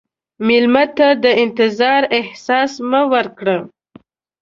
[0.47, 3.57] مېلمه ته د انتظار احساس مه ورکړه.